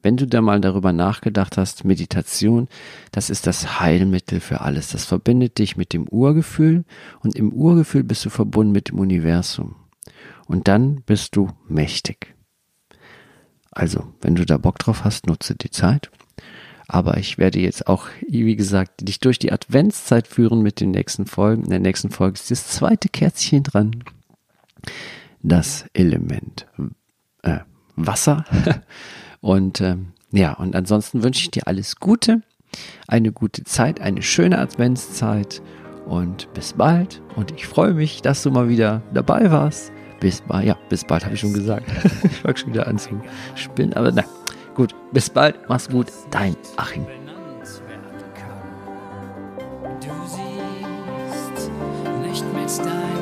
wenn 0.02 0.16
du 0.16 0.28
da 0.28 0.40
mal 0.40 0.60
darüber 0.60 0.92
nachgedacht 0.92 1.56
hast, 1.56 1.84
Meditation, 1.84 2.68
das 3.10 3.28
ist 3.28 3.48
das 3.48 3.80
Heilmittel 3.80 4.38
für 4.38 4.60
alles. 4.60 4.90
Das 4.90 5.04
verbindet 5.04 5.58
dich 5.58 5.76
mit 5.76 5.92
dem 5.92 6.06
Urgefühl 6.06 6.84
und 7.22 7.34
im 7.34 7.52
Urgefühl 7.52 8.04
bist 8.04 8.24
du 8.24 8.30
verbunden 8.30 8.70
mit 8.72 8.90
dem 8.90 9.00
Universum. 9.00 9.74
Und 10.46 10.68
dann 10.68 11.02
bist 11.06 11.34
du 11.34 11.48
mächtig. 11.66 12.36
Also, 13.72 14.12
wenn 14.20 14.36
du 14.36 14.46
da 14.46 14.58
Bock 14.58 14.78
drauf 14.78 15.02
hast, 15.02 15.26
nutze 15.26 15.56
die 15.56 15.70
Zeit. 15.70 16.12
Aber 16.86 17.16
ich 17.16 17.38
werde 17.38 17.60
jetzt 17.60 17.86
auch, 17.86 18.08
wie 18.28 18.56
gesagt, 18.56 19.08
dich 19.08 19.20
durch 19.20 19.38
die 19.38 19.52
Adventszeit 19.52 20.26
führen 20.26 20.62
mit 20.62 20.80
den 20.80 20.90
nächsten 20.90 21.26
Folgen. 21.26 21.64
In 21.64 21.70
der 21.70 21.80
nächsten 21.80 22.10
Folge 22.10 22.34
ist 22.34 22.50
das 22.50 22.68
zweite 22.68 23.08
Kerzchen 23.08 23.62
dran. 23.62 24.04
Das 25.42 25.86
Element 25.94 26.66
äh, 27.42 27.58
Wasser. 27.96 28.44
und 29.40 29.80
ähm, 29.80 30.08
ja, 30.30 30.52
und 30.54 30.74
ansonsten 30.74 31.22
wünsche 31.22 31.42
ich 31.42 31.50
dir 31.50 31.66
alles 31.66 31.96
Gute, 31.96 32.42
eine 33.06 33.30
gute 33.30 33.64
Zeit, 33.64 34.00
eine 34.00 34.22
schöne 34.22 34.58
Adventszeit 34.58 35.62
und 36.06 36.52
bis 36.54 36.72
bald. 36.74 37.22
Und 37.36 37.52
ich 37.52 37.66
freue 37.66 37.94
mich, 37.94 38.20
dass 38.20 38.42
du 38.42 38.50
mal 38.50 38.68
wieder 38.68 39.02
dabei 39.12 39.50
warst. 39.50 39.92
Bis 40.20 40.40
bald, 40.40 40.66
ja, 40.66 40.76
bis 40.88 41.04
bald 41.04 41.24
habe 41.24 41.34
ich 41.34 41.40
schon 41.40 41.52
gesagt. 41.52 41.86
ich 42.24 42.44
mag 42.44 42.58
schon 42.58 42.72
wieder 42.72 42.86
anzuspinnen, 42.86 43.94
aber 43.94 44.12
nein. 44.12 44.24
Gut, 44.74 44.94
bis 45.12 45.30
bald, 45.30 45.56
mach's 45.68 45.88
gut, 45.88 46.08
dein 46.30 46.56
Achim. 46.76 47.06
Du 50.00 50.10
siehst 50.26 51.70
nicht 52.22 52.44
mit 52.52 52.78
deinem 52.84 53.13